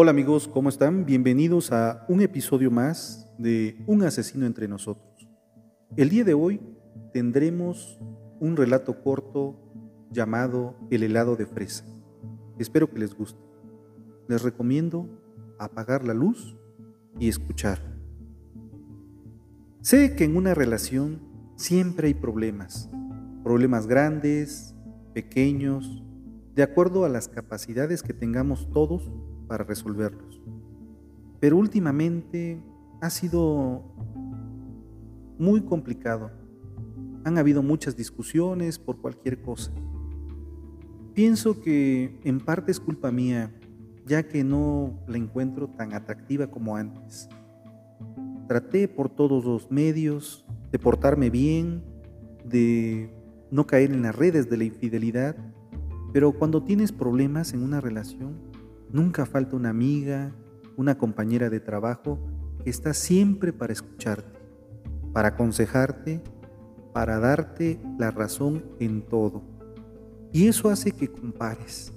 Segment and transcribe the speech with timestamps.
[0.00, 1.06] Hola amigos, ¿cómo están?
[1.06, 5.28] Bienvenidos a un episodio más de Un asesino entre nosotros.
[5.96, 6.60] El día de hoy
[7.12, 7.98] tendremos
[8.38, 9.58] un relato corto
[10.12, 11.84] llamado El helado de fresa.
[12.60, 13.40] Espero que les guste.
[14.28, 15.08] Les recomiendo
[15.58, 16.56] apagar la luz
[17.18, 17.82] y escuchar.
[19.80, 21.20] Sé que en una relación
[21.56, 22.88] siempre hay problemas,
[23.42, 24.76] problemas grandes,
[25.12, 26.04] pequeños,
[26.54, 29.10] de acuerdo a las capacidades que tengamos todos
[29.48, 30.40] para resolverlos.
[31.40, 32.60] Pero últimamente
[33.00, 33.82] ha sido
[35.38, 36.30] muy complicado.
[37.24, 39.72] Han habido muchas discusiones por cualquier cosa.
[41.14, 43.52] Pienso que en parte es culpa mía,
[44.06, 47.28] ya que no la encuentro tan atractiva como antes.
[48.46, 51.82] Traté por todos los medios de portarme bien,
[52.44, 53.10] de
[53.50, 55.36] no caer en las redes de la infidelidad,
[56.12, 58.47] pero cuando tienes problemas en una relación,
[58.90, 60.32] Nunca falta una amiga,
[60.76, 62.18] una compañera de trabajo
[62.64, 64.38] que está siempre para escucharte,
[65.12, 66.22] para aconsejarte,
[66.92, 69.42] para darte la razón en todo.
[70.32, 71.92] Y eso hace que compares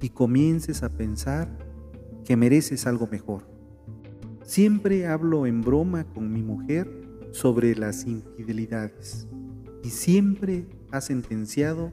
[0.00, 1.48] y comiences a pensar
[2.24, 3.42] que mereces algo mejor.
[4.44, 6.90] Siempre hablo en broma con mi mujer
[7.30, 9.26] sobre las infidelidades
[9.82, 11.90] y siempre ha sentenciado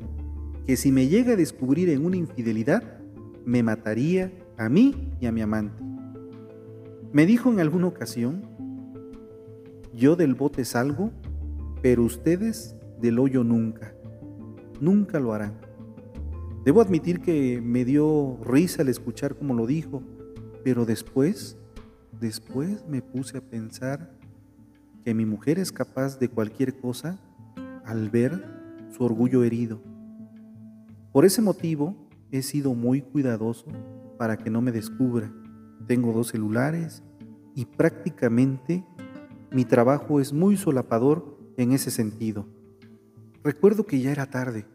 [0.66, 2.99] que si me llega a descubrir en una infidelidad,
[3.46, 5.84] me mataría a mí y a mi amante.
[7.12, 8.44] Me dijo en alguna ocasión,
[9.94, 11.12] yo del bote salgo,
[11.82, 13.94] pero ustedes del hoyo nunca,
[14.80, 15.54] nunca lo harán.
[16.66, 20.04] Debo admitir que me dio risa al escuchar como lo dijo,
[20.64, 21.58] pero después,
[22.20, 24.12] después me puse a pensar
[25.04, 27.18] que mi mujer es capaz de cualquier cosa
[27.86, 28.44] al ver
[28.96, 29.82] su orgullo herido.
[31.12, 31.96] Por ese motivo,
[32.32, 33.66] He sido muy cuidadoso
[34.18, 35.34] para que no me descubra.
[35.88, 37.04] Tengo dos celulares
[37.56, 38.86] y prácticamente
[39.52, 42.46] mi trabajo es muy solapador en ese sentido.
[43.44, 44.68] Recuerdo que ya era tarde.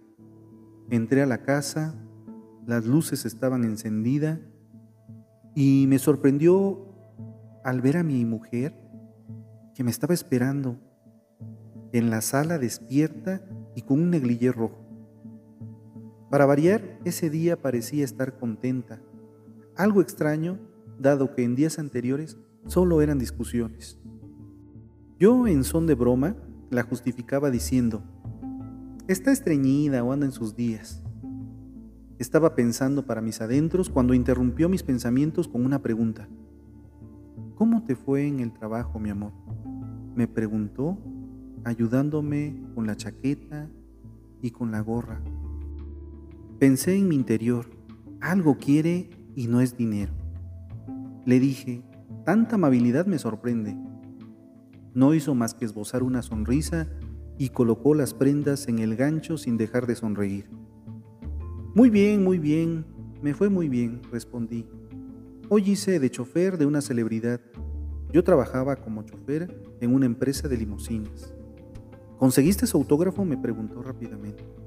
[0.91, 1.95] Entré a la casa,
[2.67, 4.41] las luces estaban encendidas
[5.55, 6.89] y me sorprendió
[7.63, 8.75] al ver a mi mujer
[9.75, 10.79] que me estaba esperando
[11.93, 13.45] en la sala despierta
[13.77, 14.84] y con un negligé rojo.
[16.31, 19.01] Para variar, ese día parecía estar contenta,
[19.77, 20.59] algo extraño,
[20.99, 23.99] dado que en días anteriores solo eran discusiones.
[25.19, 26.37] Yo, en son de broma,
[26.71, 28.03] la justificaba diciendo,
[29.09, 31.03] está estreñida o anda en sus días.
[32.19, 36.29] Estaba pensando para mis adentros cuando interrumpió mis pensamientos con una pregunta.
[37.55, 39.33] ¿Cómo te fue en el trabajo, mi amor?
[40.15, 40.99] Me preguntó,
[41.65, 43.69] ayudándome con la chaqueta
[44.43, 45.21] y con la gorra.
[46.65, 47.67] Pensé en mi interior,
[48.23, 50.15] algo quiere y no es dinero.
[51.27, 51.85] Le dije,
[52.25, 53.77] tanta amabilidad me sorprende.
[54.95, 56.89] No hizo más que esbozar una sonrisa
[57.37, 60.49] y colocó las prendas en el gancho sin dejar de sonreír.
[61.75, 62.87] Muy bien, muy bien,
[63.21, 64.67] me fue muy bien, respondí.
[65.51, 67.43] Hoy hice de chofer de una celebridad.
[68.11, 71.35] Yo trabajaba como chofer en una empresa de limusinas.
[72.17, 73.23] ¿Conseguiste su autógrafo?
[73.27, 74.64] me preguntó rápidamente.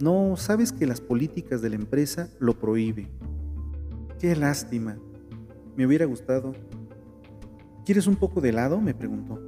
[0.00, 3.08] No, sabes que las políticas de la empresa lo prohíben.
[4.20, 4.96] Qué lástima.
[5.76, 6.54] Me hubiera gustado.
[7.84, 8.80] ¿Quieres un poco de helado?
[8.80, 9.40] me preguntó.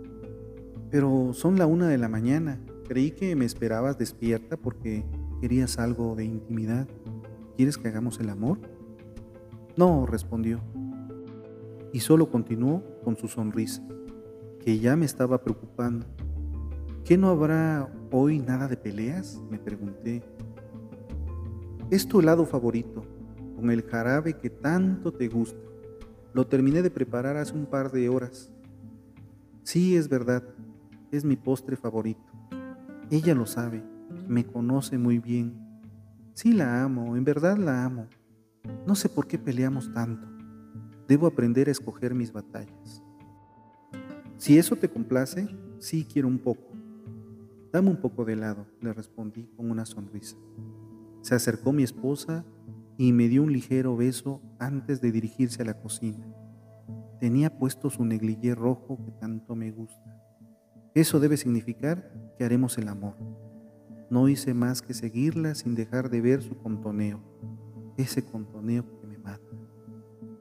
[0.91, 2.61] Pero son la una de la mañana.
[2.89, 5.05] Creí que me esperabas despierta porque
[5.41, 6.89] querías algo de intimidad.
[7.57, 8.59] ¿Quieres que hagamos el amor?
[9.77, 10.61] No, respondió.
[11.93, 13.87] Y solo continuó con su sonrisa,
[14.65, 16.07] que ya me estaba preocupando.
[17.05, 19.41] ¿Qué no habrá hoy nada de peleas?
[19.51, 20.23] me pregunté
[21.91, 23.05] ¿Es tu helado favorito,
[23.57, 25.59] con el jarabe que tanto te gusta?
[26.33, 28.53] Lo terminé de preparar hace un par de horas.
[29.65, 30.45] Sí, es verdad,
[31.11, 32.31] es mi postre favorito.
[33.11, 33.83] Ella lo sabe,
[34.29, 35.59] me conoce muy bien.
[36.35, 38.07] Sí la amo, en verdad la amo.
[38.87, 40.29] No sé por qué peleamos tanto.
[41.09, 43.03] Debo aprender a escoger mis batallas.
[44.37, 45.49] Si eso te complace,
[45.81, 46.71] sí quiero un poco.
[47.73, 50.37] Dame un poco de helado, le respondí con una sonrisa.
[51.21, 52.45] Se acercó mi esposa
[52.99, 56.27] y me dio un ligero beso antes de dirigirse a la cocina.
[57.21, 60.21] Tenía puesto su negligé rojo que tanto me gusta.
[60.95, 63.15] Eso debe significar que haremos el amor.
[64.11, 67.23] No hice más que seguirla sin dejar de ver su contoneo,
[67.97, 69.57] ese contoneo que me mata.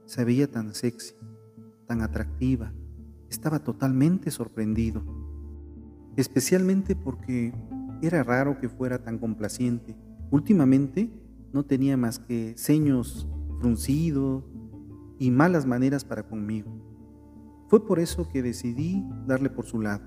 [0.06, 1.14] Se veía tan sexy,
[1.86, 2.74] tan atractiva,
[3.30, 5.04] estaba totalmente sorprendido,
[6.22, 7.54] especialmente porque
[8.02, 9.96] era raro que fuera tan complaciente.
[10.32, 11.10] Últimamente
[11.54, 13.28] no tenía más que ceños
[13.60, 14.44] fruncidos
[15.18, 16.72] y malas maneras para conmigo.
[17.68, 20.04] Fue por eso que decidí darle por su lado.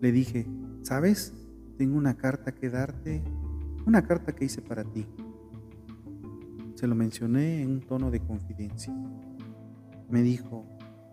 [0.00, 0.46] Le dije,
[0.82, 1.34] ¿sabes?
[1.76, 3.22] Tengo una carta que darte,
[3.86, 5.06] una carta que hice para ti.
[6.74, 8.94] Se lo mencioné en un tono de confidencia.
[10.08, 10.66] Me dijo,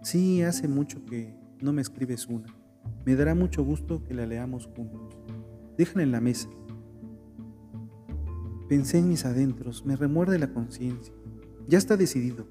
[0.07, 2.47] Sí, hace mucho que no me escribes una.
[3.05, 5.17] Me dará mucho gusto que la leamos juntos.
[5.77, 6.49] Déjala en la mesa.
[8.67, 11.13] Pensé en mis adentros, me remuerde la conciencia.
[11.67, 12.45] Ya está decidido.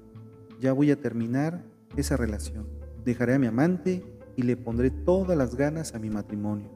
[0.59, 1.63] Ya voy a terminar
[1.95, 2.67] esa relación.
[3.05, 4.03] Dejaré a mi amante
[4.35, 6.69] y le pondré todas las ganas a mi matrimonio.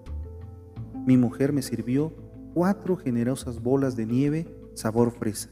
[1.06, 2.13] Mi mujer me sirvió
[2.54, 5.50] cuatro generosas bolas de nieve sabor fresa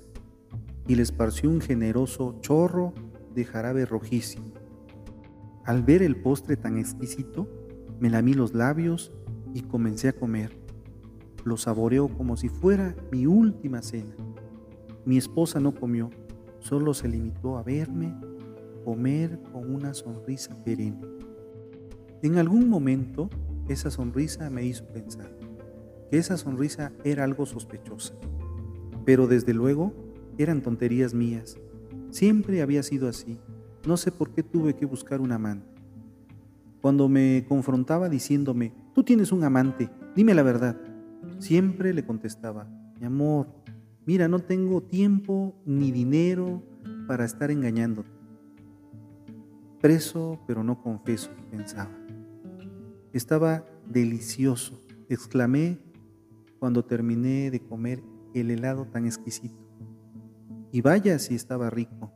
[0.88, 2.94] y le esparció un generoso chorro
[3.34, 4.52] de jarabe rojísimo.
[5.66, 7.48] Al ver el postre tan exquisito,
[8.00, 9.12] me lamí los labios
[9.54, 10.58] y comencé a comer.
[11.44, 14.16] Lo saboreó como si fuera mi última cena.
[15.06, 16.10] Mi esposa no comió,
[16.60, 18.16] solo se limitó a verme
[18.84, 21.02] comer con una sonrisa perenne.
[22.22, 23.30] En algún momento,
[23.68, 25.32] esa sonrisa me hizo pensar
[26.10, 28.16] que esa sonrisa era algo sospechosa.
[29.06, 29.94] Pero desde luego,
[30.38, 31.58] eran tonterías mías.
[32.10, 33.40] Siempre había sido así
[33.86, 35.79] no sé por qué tuve que buscar un amante.
[36.82, 40.78] Cuando me confrontaba diciéndome, tú tienes un amante, dime la verdad,
[41.40, 42.68] siempre le contestaba,
[43.00, 43.48] mi amor,
[44.06, 46.64] mira, no tengo tiempo ni dinero
[47.08, 48.10] para estar engañándote.
[49.82, 51.92] Preso, pero no confeso, pensaba.
[53.14, 55.80] Estaba delicioso, exclamé
[56.60, 58.04] cuando terminé de comer
[58.34, 59.58] el helado tan exquisito.
[60.72, 62.12] Y vaya si estaba rico.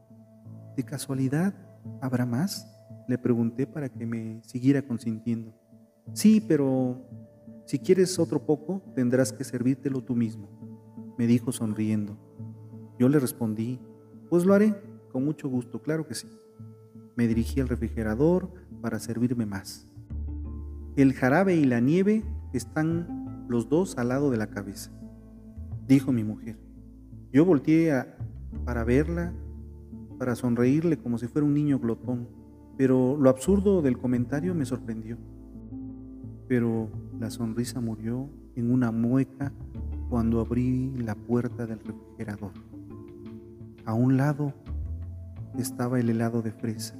[0.76, 1.56] ¿De casualidad
[2.02, 2.68] habrá más?
[3.08, 5.54] Le pregunté para que me siguiera consintiendo.
[6.14, 7.02] Sí, pero
[7.66, 10.50] si quieres otro poco, tendrás que servírtelo tú mismo,
[11.18, 12.18] me dijo sonriendo.
[13.00, 13.80] Yo le respondí,
[14.30, 14.76] pues lo haré,
[15.12, 16.28] con mucho gusto, claro que sí.
[17.16, 19.88] Me dirigí al refrigerador para servirme más.
[20.96, 24.92] El jarabe y la nieve están los dos al lado de la cabeza,
[25.88, 26.58] dijo mi mujer.
[27.32, 28.06] Yo volteé
[28.66, 29.34] para verla
[30.18, 32.28] para sonreírle como si fuera un niño glotón,
[32.78, 35.18] pero lo absurdo del comentario me sorprendió.
[36.48, 36.90] Pero
[37.20, 39.52] la sonrisa murió en una mueca
[40.10, 42.52] cuando abrí la puerta del refrigerador.
[43.86, 44.54] A un lado
[45.58, 46.96] estaba el helado de fresa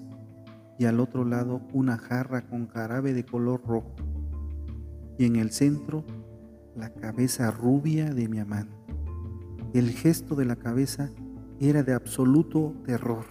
[0.78, 3.96] y al otro lado una jarra con jarabe de color rojo
[5.18, 6.04] y en el centro
[6.76, 8.74] la cabeza rubia de mi amante.
[9.74, 11.10] El gesto de la cabeza
[11.60, 13.26] era de absoluto terror.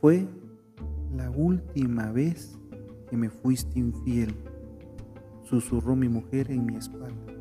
[0.00, 0.28] Fue
[1.14, 2.58] la última vez
[3.08, 4.34] que me fuiste infiel,
[5.42, 7.34] susurró mi mujer en mi espalda.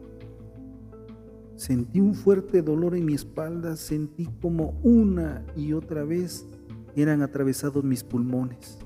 [1.55, 6.47] Sentí un fuerte dolor en mi espalda, sentí como una y otra vez
[6.95, 8.79] eran atravesados mis pulmones.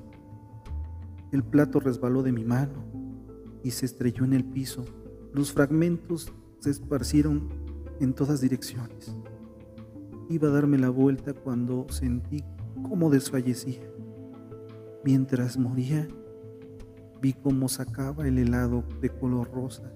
[1.32, 2.84] El plato resbaló de mi mano
[3.62, 4.84] y se estrelló en el piso.
[5.32, 7.48] Los fragmentos se esparcieron
[8.00, 9.16] en todas direcciones.
[10.28, 12.42] Iba a darme la vuelta cuando sentí
[12.82, 13.93] cómo desfallecía.
[15.04, 16.08] Mientras moría,
[17.20, 19.92] vi cómo sacaba el helado de color rosa,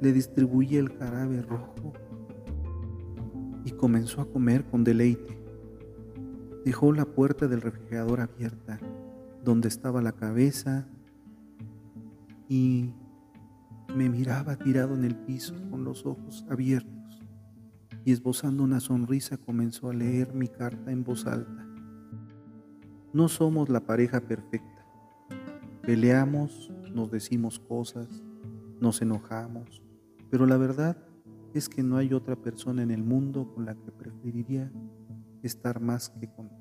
[0.00, 1.92] le distribuía el jarabe rojo
[3.64, 5.38] y comenzó a comer con deleite.
[6.64, 8.78] Dejó la puerta del refrigerador abierta,
[9.44, 10.86] donde estaba la cabeza,
[12.48, 12.94] y
[13.94, 17.00] me miraba tirado en el piso con los ojos abiertos
[18.04, 21.69] y esbozando una sonrisa comenzó a leer mi carta en voz alta.
[23.12, 24.86] No somos la pareja perfecta.
[25.82, 28.22] Peleamos, nos decimos cosas,
[28.80, 29.82] nos enojamos,
[30.30, 30.96] pero la verdad
[31.54, 34.70] es que no hay otra persona en el mundo con la que preferiría
[35.42, 36.58] estar más que contigo.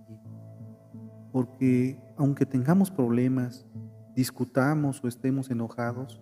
[1.31, 3.67] porque aunque tengamos problemas,
[4.15, 6.19] discutamos o estemos enojados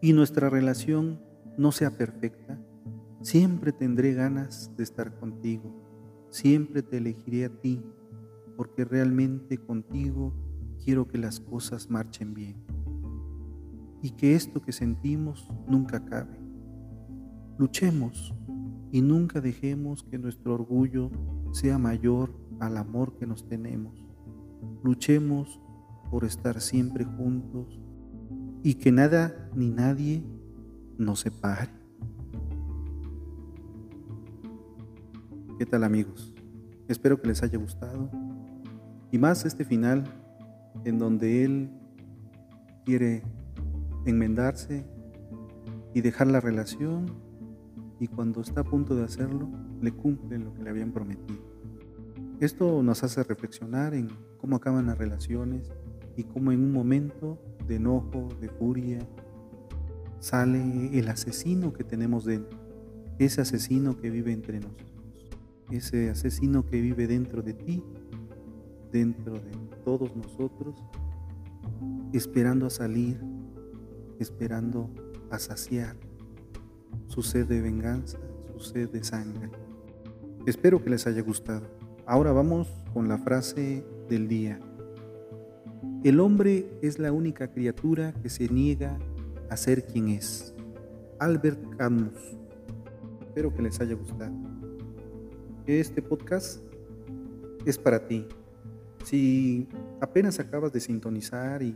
[0.00, 1.20] y nuestra relación
[1.58, 2.58] no sea perfecta,
[3.20, 5.74] siempre tendré ganas de estar contigo,
[6.30, 7.84] siempre te elegiré a ti,
[8.58, 10.34] porque realmente contigo
[10.84, 12.56] quiero que las cosas marchen bien
[14.02, 16.36] y que esto que sentimos nunca acabe.
[17.56, 18.34] Luchemos
[18.90, 21.12] y nunca dejemos que nuestro orgullo
[21.52, 24.04] sea mayor al amor que nos tenemos.
[24.82, 25.60] Luchemos
[26.10, 27.78] por estar siempre juntos
[28.64, 30.24] y que nada ni nadie
[30.98, 31.70] nos separe.
[35.60, 36.34] ¿Qué tal amigos?
[36.88, 38.10] Espero que les haya gustado
[39.10, 40.04] y más este final
[40.84, 41.70] en donde él
[42.84, 43.22] quiere
[44.06, 44.84] enmendarse
[45.94, 47.06] y dejar la relación
[48.00, 49.48] y cuando está a punto de hacerlo
[49.80, 51.38] le cumple lo que le habían prometido.
[52.40, 55.72] Esto nos hace reflexionar en cómo acaban las relaciones
[56.16, 59.00] y cómo en un momento de enojo, de furia,
[60.20, 62.58] sale el asesino que tenemos dentro,
[63.18, 64.92] ese asesino que vive entre nosotros,
[65.70, 67.82] ese asesino que vive dentro de ti,
[68.90, 69.52] dentro de
[69.84, 70.74] todos nosotros,
[72.12, 73.20] esperando a salir,
[74.18, 74.90] esperando
[75.30, 75.96] a saciar
[77.06, 78.18] su sed de venganza,
[78.52, 79.50] su sed de sangre.
[80.46, 81.66] Espero que les haya gustado.
[82.06, 84.60] Ahora vamos con la frase del día.
[86.04, 88.98] El hombre es la única criatura que se niega
[89.50, 90.54] a ser quien es.
[91.18, 92.38] Albert Camus.
[93.20, 94.32] Espero que les haya gustado.
[95.66, 96.62] Este podcast
[97.66, 98.26] es para ti.
[99.08, 99.66] Si
[100.02, 101.74] apenas acabas de sintonizar y,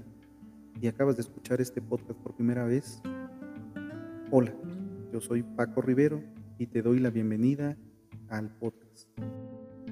[0.79, 3.01] y acabas de escuchar este podcast por primera vez,
[4.31, 4.53] hola.
[5.11, 6.23] Yo soy Paco Rivero
[6.59, 7.75] y te doy la bienvenida
[8.29, 9.09] al podcast.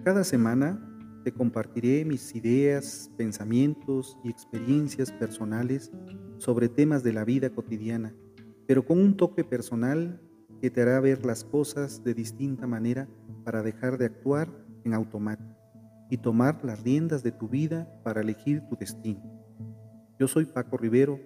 [0.04, 0.87] Cada semana
[1.25, 5.90] te compartiré mis ideas, pensamientos y experiencias personales
[6.37, 8.14] sobre temas de la vida cotidiana,
[8.66, 10.20] pero con un toque personal
[10.61, 13.09] que te hará ver las cosas de distinta manera
[13.44, 14.50] para dejar de actuar
[14.85, 15.60] en automático
[16.11, 19.23] y tomar las riendas de tu vida para elegir tu destino.
[20.19, 21.21] Yo soy Paco Rivero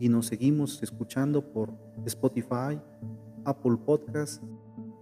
[0.00, 1.72] y nos seguimos escuchando por
[2.04, 2.80] Spotify,
[3.44, 4.42] Apple Podcast,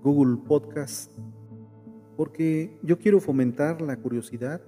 [0.02, 1.10] Google Podcast,
[2.16, 4.60] porque yo quiero fomentar la curiosidad,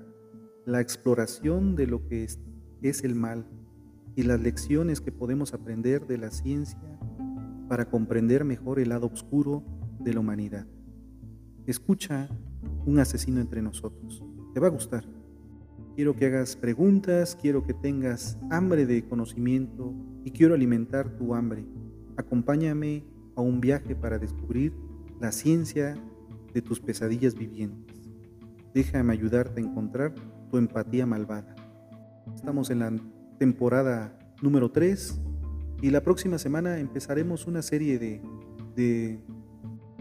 [0.64, 2.40] la exploración de lo que es,
[2.82, 3.46] es el mal
[4.16, 6.80] y las lecciones que podemos aprender de la ciencia
[7.68, 9.62] para comprender mejor el lado oscuro
[10.00, 10.66] de la humanidad.
[11.66, 12.28] Escucha
[12.86, 14.24] un asesino entre nosotros.
[14.56, 15.04] Te va a gustar.
[15.96, 19.92] Quiero que hagas preguntas, quiero que tengas hambre de conocimiento
[20.24, 21.66] y quiero alimentar tu hambre.
[22.16, 24.72] Acompáñame a un viaje para descubrir
[25.20, 25.94] la ciencia
[26.54, 28.00] de tus pesadillas vivientes.
[28.72, 30.14] Déjame ayudarte a encontrar
[30.50, 31.54] tu empatía malvada.
[32.34, 32.96] Estamos en la
[33.38, 35.20] temporada número 3
[35.82, 38.22] y la próxima semana empezaremos una serie de,
[38.74, 39.20] de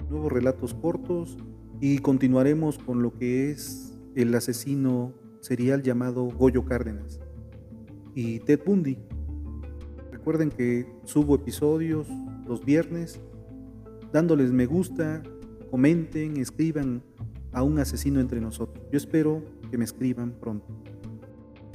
[0.09, 1.38] nuevos relatos cortos
[1.81, 7.19] y continuaremos con lo que es el asesino serial llamado Goyo Cárdenas
[8.15, 8.98] y Ted Bundy.
[10.12, 12.07] Recuerden que subo episodios
[12.48, 13.19] los viernes,
[14.12, 15.22] dándoles me gusta,
[15.69, 17.03] comenten, escriban
[17.51, 18.84] a un asesino entre nosotros.
[18.91, 20.67] Yo espero que me escriban pronto.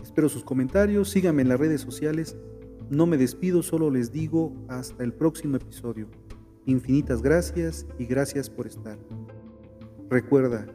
[0.03, 2.37] Espero sus comentarios, síganme en las redes sociales.
[2.89, 6.09] No me despido, solo les digo hasta el próximo episodio.
[6.67, 8.99] Infinitas gracias y gracias por estar.
[10.09, 10.67] Recuerda,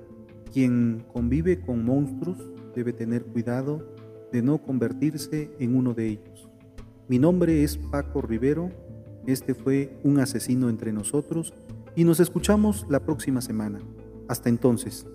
[0.52, 2.38] quien convive con monstruos
[2.76, 3.96] debe tener cuidado
[4.32, 6.50] de no convertirse en uno de ellos.
[7.08, 8.70] Mi nombre es Paco Rivero
[9.28, 11.54] este fue un asesino entre nosotros
[11.96, 13.80] y nos escuchamos la próxima semana.
[14.28, 15.08] Hasta entonces.